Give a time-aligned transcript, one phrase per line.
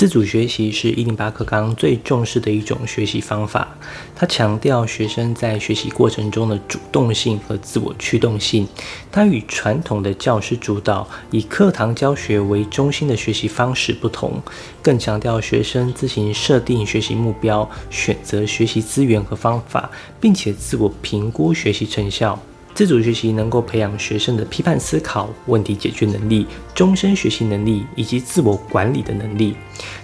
[0.00, 3.68] 自主学习是一零八课纲最重视的一种学习方法，
[4.16, 8.66] 它强调学生在学习过程中的主动性和自我驱动性。
[9.12, 14.42] 它与传统的教师主导、以课堂教学为中心的学习方式不同，
[14.80, 22.40] 更强调学生自行设定学习目标、选择学习资源和方法，并且自我评估学习成效。
[22.74, 29.56] 自主学习能够培养学生的批判思考、问题解决能力、终身学习能力以及自我管理的能力。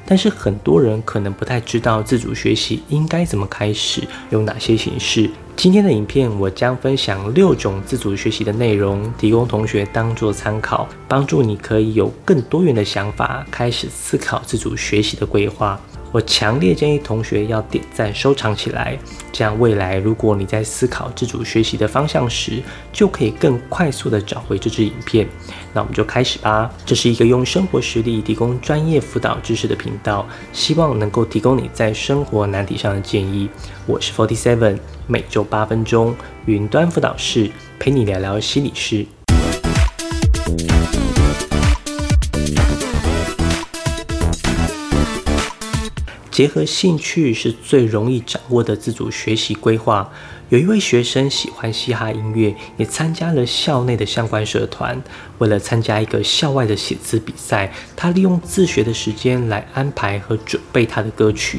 [0.04, 5.30] 但是很多人可能不太知道自主学习应该怎么开始，有哪些形式。
[5.56, 15.80] 今天的影片我将分享六种自主学习的内容，提供同学当做参考，帮助你可以有更多元的想法，开始思考自主学习的规划。
[16.16, 18.98] 我强烈建议同学要点赞收藏起来，
[19.30, 25.28] 这样未来如果你在思考自主学习的方向时，就可以更快速的找回这支影片。
[25.74, 26.72] 那我们就开始吧。
[26.86, 33.50] 这是一个用生活实例提供专业辅导知识的频道，希望能够提供你在生活难题上的建议。
[33.84, 39.04] 我是 Forty Seven，每周八分钟云端辅导室，陪你聊聊心理事。
[46.36, 50.12] 结合兴趣是最容易掌握的自主学习规划。
[50.50, 55.02] 有一位学生喜欢嘻哈音乐，也参加了校内的相关社团。
[55.38, 61.58] 为了参加一个校外的写词比赛，他利用自学的时间来安排和准备他的歌曲。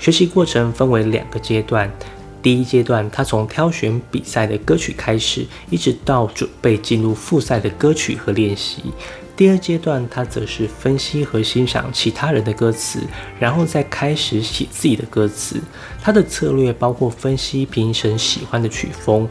[0.00, 1.88] 学习过程分为两个阶段。
[2.42, 8.82] 第一阶段，他从挑选比赛的歌曲开始，一直到准备进入复赛的歌曲和练习。
[9.40, 13.00] 第二阶段，他则是分析和欣赏其他人的歌词，
[13.38, 15.58] 然后再开始写自己的歌词。
[16.02, 19.26] 他的策略包括分析评审喜欢的曲风，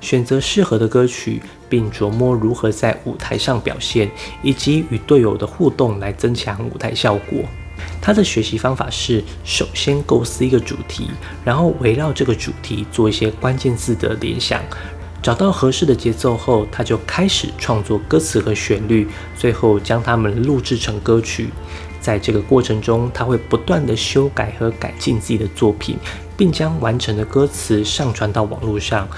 [0.00, 4.10] 选择适合的歌曲，并琢磨如何在舞台上表现，
[4.42, 7.44] 以及与队友的互动来增强舞台效果。
[8.00, 11.08] 他的学习方法是：首先构思一个主题，
[11.44, 14.60] 然后围绕这个主题做一些关键字的联想。
[15.22, 19.06] 找到合适的节奏后，他就开始创作歌词和旋律，
[19.38, 21.50] 最后将它们录制成歌曲。
[22.00, 25.96] 在这个过程中，他会不断的修改和改进自己的作品，
[26.36, 29.08] 并将完成的歌词上传到网络上。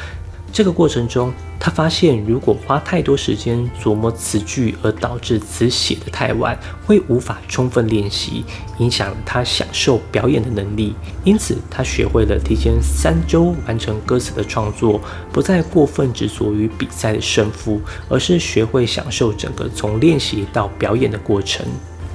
[0.54, 6.56] 这个过程中，他发现如果花太多时间琢磨词句，而导致词写得太晚，
[6.86, 8.44] 会无法充分练习，
[8.78, 10.94] 影响了他享受表演的能力。
[11.24, 15.00] 因此，他学会了提前三周完成歌词的创作，
[15.32, 21.66] 不再过分执着于比赛的胜负，而是学会享受整个从练习到表演的过程。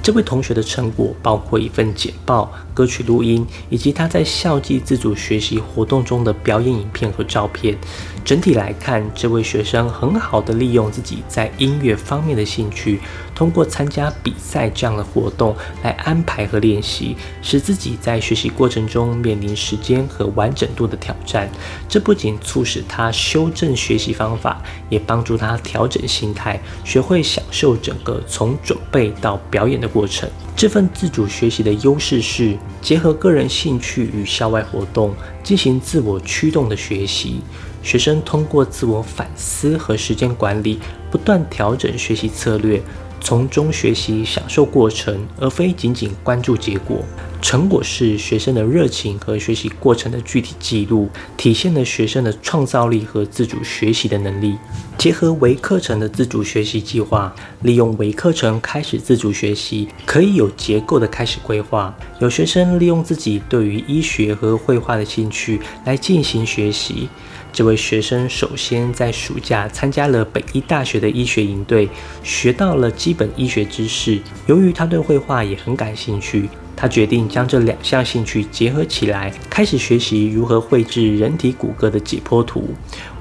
[0.02, 7.76] 这位同学的成果包括一份简报、歌曲录音，以及他在校际自主学习活动中的表演影片和照片。
[8.24, 13.00] 整体来看，这位学生很好的利用自己在音乐方面的兴趣，
[13.40, 21.50] 通过参加比赛这样的活动来安排和练习，使自己在学习过程中面临时间和完整度的挑战。
[21.88, 30.28] 这不仅促使他修正学习方法，也帮助他调整心态，学会享受整个从准备到表演的过程。
[30.54, 37.40] 这份自主学习的优势是结合个人兴趣与校外活动，进行自我驱动的学习。
[37.82, 40.78] 学生通过自我反思和时间管理，
[41.10, 42.78] 不断调整学习策略，
[43.20, 46.98] 从中学习享受过程，而非仅仅关注结果。
[47.42, 51.08] 成果是学生的热情和学习过程的具体记录，
[51.38, 54.56] 体现了学生的创造力和自主学习的能力。
[54.98, 61.96] 结合微课程的自主学习计划，利用微课程开始自主学习，可以有结构的开始规划。
[62.20, 67.08] 有学生利用自己对于医学和绘画的兴趣来进行学习。
[67.52, 71.88] 这位学生首先在暑假参加了北医大学的医学营队，
[72.22, 74.20] 学到了基本医学知识。
[74.46, 82.68] 由于他对绘画也很感兴趣，他决定将这两项兴趣结合起来，开始学习如何绘制人体骨骼的解剖图。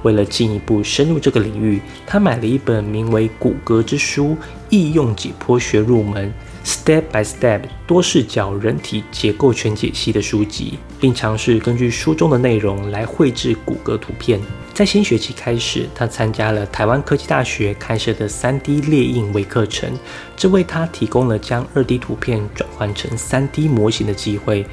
[0.04, 4.38] 为了进一步深入这个领域，他买了一本名为《骨骼之书：
[4.70, 6.28] 易用解剖学入门》。
[6.64, 14.40] Step by Step 多视角人体结构全解析的书籍，并尝试根据书中的内容来绘制骨骼图片。
[14.74, 19.92] 在新学期开始，他参加了台湾科技大学开设的 3D 列印微课程，
[20.36, 24.66] 这为他提供了将 2D 图片转换成 3D 模型的机会。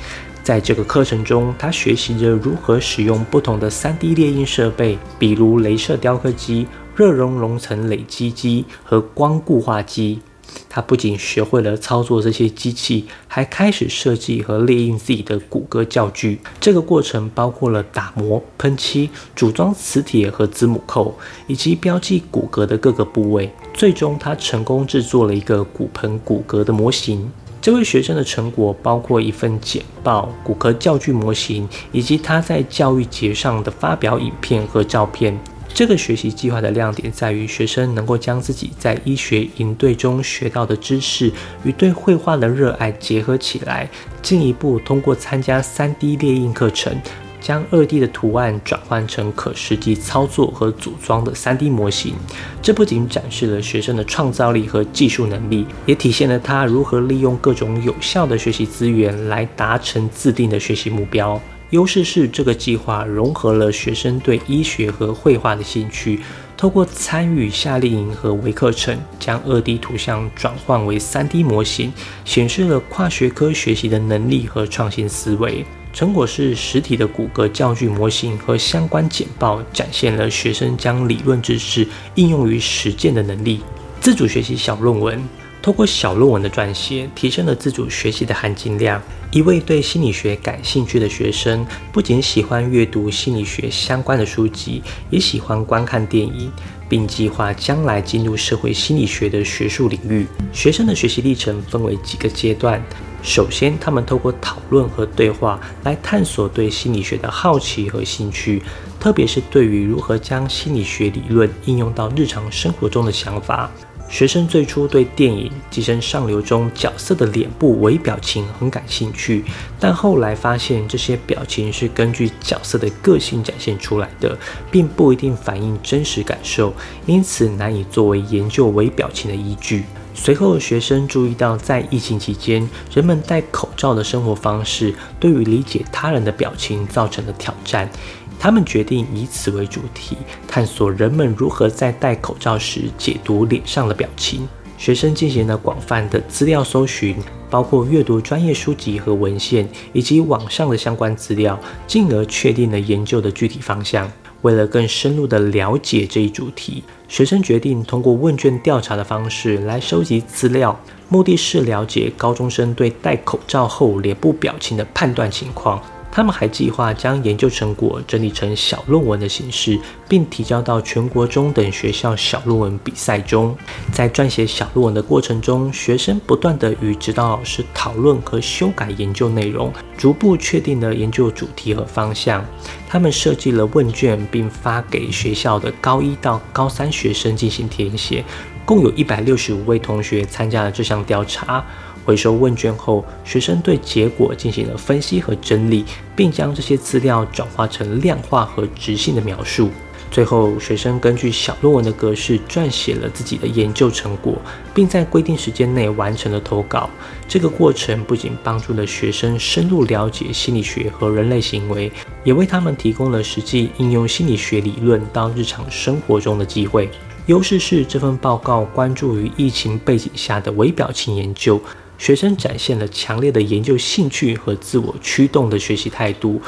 [0.43, 10.21] 在这个课程中，他学习着如何使用不同的 3D 列印设备，比如镭射雕刻机、热熔融层累积机和光固化机。
[10.69, 16.41] 他不仅学会了操作这些机器，还开始设计和列印自己的骨骼教具。
[16.61, 21.17] 这个过程包括了打磨、喷漆、组装磁铁和子母扣，
[21.47, 23.51] 以及标记骨骼的各个部位。
[23.73, 27.31] 最终，他成功制作了一个骨盆骨骼的模型。
[27.61, 35.37] 这位学生的成果包括一份简报、骨骼教具模型，以及他在教育节上的发表影片和照片。
[35.77, 41.31] 这个学习计划的亮点在于，学生能够将自己在医学营队中学到的知识
[41.65, 43.87] 与对绘画的热爱结合起来，
[44.23, 46.99] 进一步通过参加 3D 列印课程，
[47.43, 52.15] 将 2D 的图案转换成可实际操作和组装的 3D 模型。
[52.63, 61.39] 这不仅展示了学生的创造力和技术能力，也体现了他如何利用各种有效的学习资源来达成自定的学习目标。
[61.71, 66.21] 优势是这个计划融合了学生对医学和绘画的兴趣，
[66.57, 71.93] 透过参与夏令营和微课程，将二 D 图像转换为三 D 模型，
[72.25, 75.67] 显示了跨学科学习的能力和创新思维。
[75.93, 83.61] 成果是实体的骨骼教具模型和相关简报，展现了学生将理论知识应用于实践的能力。
[84.01, 85.21] 自主学习小论文。
[85.67, 89.03] 通过小论文的撰写，提升了自主学习的含金量。
[89.33, 94.81] 一位对心理学感兴趣的学生，不仅喜欢阅读心理学相关的书籍，
[95.11, 96.53] 也喜欢观看电影，
[96.89, 100.25] 并计划将来进入社会心理学的学术领域。
[100.53, 102.81] 学生的学习历程分为几个阶段。
[103.25, 108.63] 首先，他们透过讨论和对话来探索对心理学的好奇和兴趣，
[109.01, 113.69] 特别是对于如何将心理学理论应用到日常生活中的想法。
[114.09, 119.45] 学生最初对电影《寄生上流》中角色的脸部微表情很感兴趣，
[119.81, 124.39] 但后来发现这些表情是根据角色的个性展现出来的，
[124.71, 126.73] 并不一定反映真实感受，
[127.05, 129.85] 因此难以作为研究微表情的依据。
[130.15, 137.91] 随后，学生注意到在疫情期间，人们戴口罩的生活方式对于理解他人的表情造成了挑战。
[138.39, 140.17] 他们决定以此为主题，
[140.47, 144.47] 探索人们如何在戴口罩时解读脸上的表情。
[144.79, 147.17] 学生进行了广泛的资料搜寻，
[147.49, 154.11] 包括阅读专业书籍和文献，以及网上的相关资料，进而确定了研究的具体方向。
[154.43, 160.79] 为了更深入地了解这一主题，学生决定通过问卷调查的方式来收集资料，
[161.09, 165.83] 目的是了解高中生对戴口罩后脸部表情的判断情况。
[166.17, 169.79] 他们还计划将研究成果整理成小论文的形式，
[170.09, 173.55] 并提交到全国中等学校小论文比赛中。
[173.93, 182.43] 在撰写小论文的过程中，学生不断地与指导老师讨论和修改研究内容，逐步确定了研究主题和方向。
[182.89, 188.25] 他们设计了问卷，并发给学校的高一到高三学生进行填写，
[188.65, 191.63] 共有一百六十五位同学参加了这项调查。
[192.07, 199.69] 回收问卷后，学生对结果进行了分析和整理，并将这些资料转化成量化和直性的描述。
[200.09, 204.37] 最后，学生根据小论文的格式撰写了自己的研究成果，
[204.73, 206.89] 并在规定时间内完成了投稿。
[207.27, 211.91] 这个过程不仅帮助了学生深入了解心理学和人类行为，
[212.23, 216.89] 也为他们提供了实际应用心理学理论到日常生活中的机会。
[217.27, 221.61] 优势是这份报告关注于疫情背景下的微表情研究。
[221.99, 226.41] 学生展现了强烈的研究兴趣和自我驱动的学习态度。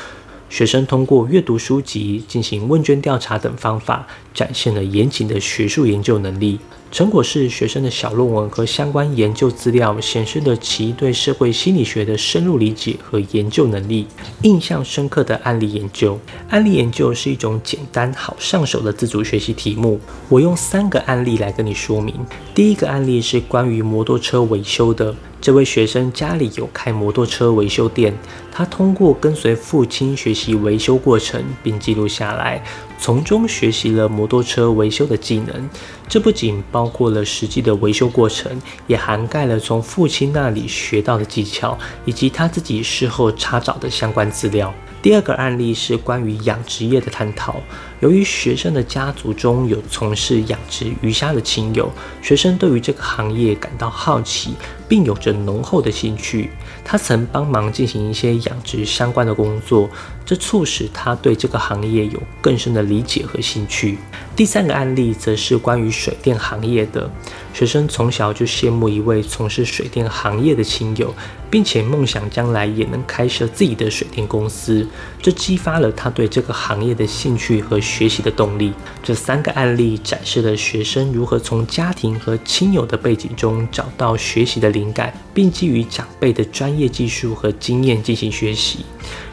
[0.50, 6.58] 学生通过阅读书籍、进行问卷调查等方法，展现了严谨的学术研究能力。
[6.90, 14.06] 成果是学生的小论文和相关研究资料，显示了其对社会心理学的深入理解和研究能力。
[14.40, 20.00] 印象深刻的案例研究，案例研究是一种简单好上手的自主学习题目。
[20.30, 22.14] 我用三个案例来跟你说明。
[22.54, 25.14] 第一个案例是关于摩托车维修的。
[25.40, 28.12] 这位学生家里有开摩托车维修店，
[28.50, 32.62] 他通过跟随父亲学习维修过程，并记录下来，
[32.98, 35.70] 从中学习了摩托车维修的技能。
[36.08, 44.74] 这不仅包括了实际的维修过程，也涵盖了从父亲那里学到的技巧，以及他自己事后查找的相关资料。
[45.00, 47.60] 第二个案例是关于养殖业的探讨。
[48.00, 51.90] 由于学生的家族中有从事养殖鱼虾的亲友，
[52.20, 54.54] 学生对于这个行业感到好奇，
[54.88, 56.50] 并有着浓厚的兴趣。
[56.84, 59.88] 他曾帮忙进行一些养殖相关的工作，
[60.28, 63.96] 这促使他对这个行业有更深的理解和兴趣。
[64.36, 67.10] 第三个案例则是关于水电行业的。
[67.54, 71.14] 学生从小就羡慕一位从事水电行业的亲友，
[71.50, 74.86] 并且梦想将来也能开设自己的水电公司，
[75.22, 78.74] 这激发了他对这个行业的兴趣和学习的动力。
[79.02, 88.84] 这三个案例展示了学生如何从家庭和亲友的背景中找到学习的灵感，并基于长辈的专业技术和经验进行学习。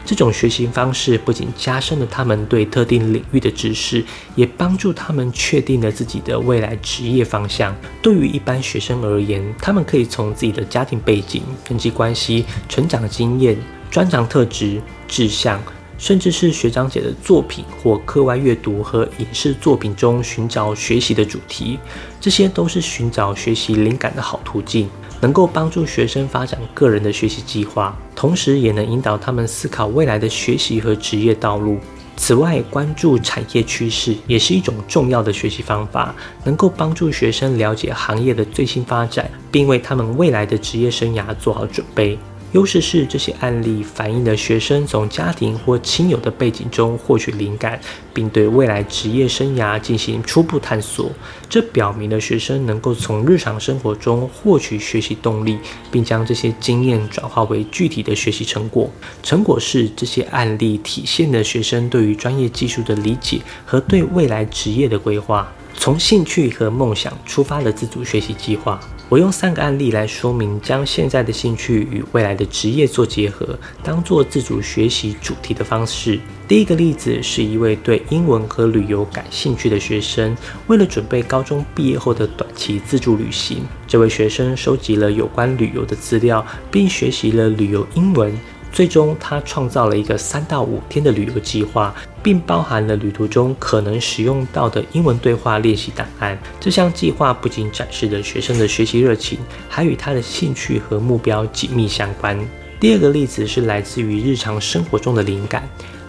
[0.04, 4.04] 这种学习方式不仅加深了他们对特定领域的知识，
[4.34, 7.74] 也帮助他们确定了自己的未来职业方向。
[8.00, 13.56] 对于一般学生而言，他们可以从自己的家庭背景、人际关系、成长经验、
[13.90, 15.60] 专长特质、志向。
[15.98, 21.78] 甚至是学长姐的作品或课外阅读和影视作品中寻找学习的主题，
[22.20, 31.78] 这些都是寻找学习灵感的好途径，能够帮助学生发展个人的学习计划，同时也能引导他们思考未来的学习和职业道路。
[32.18, 42.18] 此外，关注产业趋势也是一种重要的学习方法，能够帮助学生了解行业的最新发展，并为他们未来的职业生涯做好准备。
[42.56, 47.78] 优势是这些案例反映了学生从家庭或亲友的背景中获取灵感，
[48.14, 51.12] 并对未来职业生涯进行初步探索。
[51.50, 55.58] 这表明了学生能够从日常生活中获取学习动力，
[55.90, 58.90] 并将这些经验转化为具体的学习成果。
[59.22, 65.52] 成果是这些案例体现了学生对于专业技术的理解和对未来职业的规划。
[65.76, 68.80] 从兴趣和梦想出发的自主学习计划。
[69.08, 76.18] 我用三个案例来说明，将现在的兴趣与未来的职业做结合，当做自主学习主题的方式。
[76.48, 88.36] 第一个例子是一位对英文和旅游感兴趣的学生，为了准备高中毕业后的短期自助旅行，这位学生收集了有关旅游的资料，并学习了旅游英文。
[88.76, 96.38] 最终，他创造了一个三到五天的旅游计划，并包含了旅途中可能使用到的英文对话练习档案。
[96.60, 102.38] 这项计划不仅展示了学生的学习热情，还与他的兴趣和目标紧密相关。
[102.78, 105.66] 第二个例子是来自于日常生活中的灵感，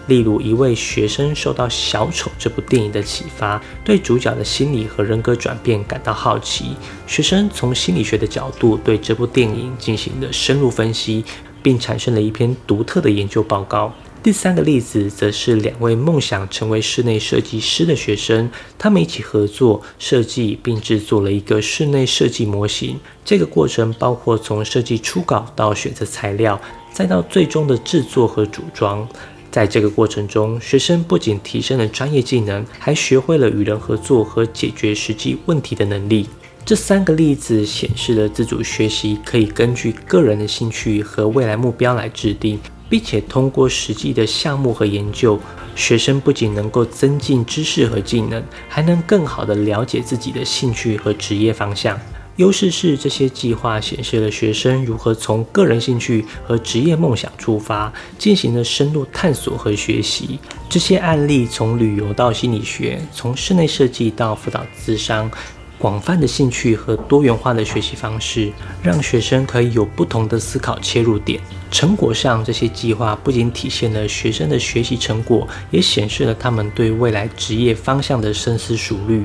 [0.08, 6.76] 例如一位学生受到《小丑》这部电影的启发，对主角的心理和人格转变感到好奇。
[7.08, 11.24] 学生从心理学的角度对这部电影进行了深入分析。
[11.68, 13.94] 并产生了一篇独特的研究报告。
[14.24, 22.98] 第三个例子则是两位梦想成为室内设计师的学生，他们一起合作设计并制作了一个室内设计模型。
[23.26, 26.58] 这个过程包括从设计初稿到选择材料，
[26.94, 29.06] 再到最终的制作和组装。
[29.52, 36.30] 在这个过程中，学生不仅提升了专业技能，还学会了与人合作和解决实际问题的能力。
[36.68, 42.60] 这三个例子显示了自主学习可以根据个人的兴趣和未来目标来制定，
[42.90, 45.40] 并且通过实际的项目和研究，
[45.78, 51.98] 学生不仅能够增进知识和技能，还能更好地了解自己的兴趣和职业方向。
[52.36, 60.38] 优势是这些计划显示了学生如何从个人兴趣和职业梦想出发，进行了深入探索和学习。
[60.68, 65.32] 这些案例从旅游到心理学，从室内设计到辅导咨商。
[65.80, 71.40] 广泛的兴趣和多元化的学习方式，让学生可以有不同的思考切入点。
[71.70, 79.24] 成果上，这些计划不仅体现了学生的学习成果，也显示了他们对未来职业方向的深思熟虑。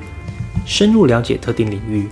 [0.67, 2.09] 深入了解特定领域，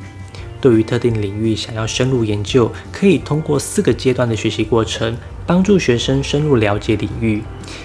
[0.60, 5.14] 对于特定领域想要深入研究，可以通过四个阶段的学习过程，
[5.46, 7.42] 帮助学生深入了解领域。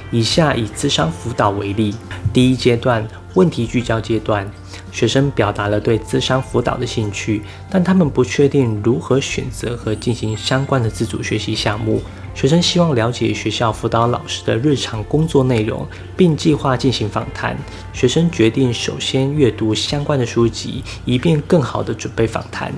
[0.10, 1.94] 以下以资商辅导为例，
[2.32, 4.50] 第一阶段问题聚焦阶段。
[4.96, 12.02] 学生表达了对自商辅导的兴趣，但他们不确定如何选择和进行相关的自主学习项目。
[12.34, 15.86] 学生希望了解学校辅导老师的日常工作内容，
[16.16, 17.58] 并计划进行访谈。
[17.92, 22.74] 学生决定首先阅读相关的书籍，以便更好地准备访谈。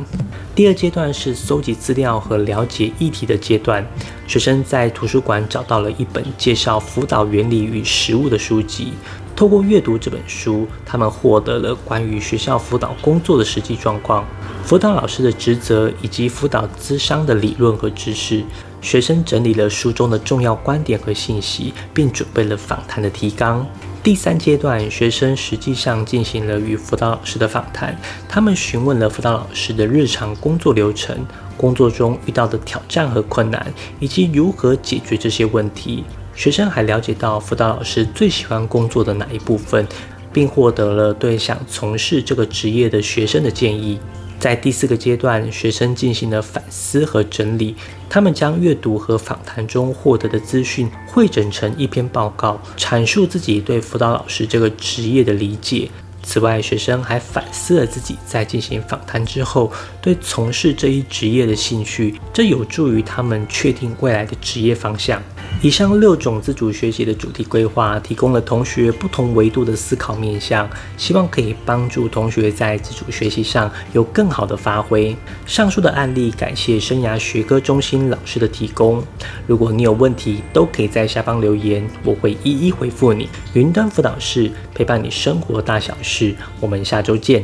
[0.56, 3.86] 第二阶段是搜集资料和了解议题的阶段。
[4.26, 8.94] 学生在图书馆找到了一本介绍辅导原理与实务的书籍。
[9.38, 14.26] 透过阅读这本书，他们获得了关于学校辅导工作的实际状况、
[14.64, 18.44] 辅导老师的职责以及辅导咨商的理论和知识。
[18.82, 23.64] 学生整理了书中的重要观点和信息，并准备了访谈的提纲。
[24.02, 27.96] 第三阶段，学生实际上进行了与辅导老师的访谈，
[28.28, 31.16] 他们询问了辅导老师的日常工作流程、
[31.56, 36.04] 工作中遇到的挑战和困难，以及如何解决这些问题。
[36.38, 39.86] 学生还了解到辅导老师最喜欢工作的哪一部分，
[40.32, 44.00] 并获得了对想从事这个职业的学生的建议。
[44.40, 47.76] 在第四个阶段，学生进行了反思和整理，
[48.08, 55.90] 他们将阅读和访谈中获得的资讯汇整成一篇报告，阐述自己对辅导老师这个职业的理解。
[56.22, 65.20] 此外，学生还反思了自己在进行访谈之后对从事这一职业的兴趣，这有助于他们确定未来的职业方向。
[65.64, 75.16] 以上六种自主学习的主题规划，提供了同学不同维度的思考面向，希望可以帮助同学在自主学习上有更好的发挥。
[75.48, 79.04] 上述的案例，感谢生涯学科中心老师的提供。
[79.48, 83.28] 如果你有问题，都可以在下方留言，我会一一回复你。
[83.54, 87.44] 云端辅导室陪伴你生活大小事，我们下周见。